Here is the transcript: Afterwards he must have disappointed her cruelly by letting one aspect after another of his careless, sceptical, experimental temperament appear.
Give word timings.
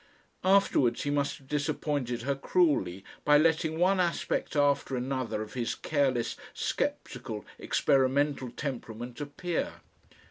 Afterwards 0.43 1.03
he 1.03 1.11
must 1.11 1.37
have 1.37 1.47
disappointed 1.47 2.23
her 2.23 2.33
cruelly 2.33 3.05
by 3.23 3.37
letting 3.37 3.77
one 3.77 3.99
aspect 3.99 4.55
after 4.55 4.95
another 4.97 5.43
of 5.43 5.53
his 5.53 5.75
careless, 5.75 6.35
sceptical, 6.55 7.45
experimental 7.59 8.49
temperament 8.49 9.21
appear. 9.21 9.73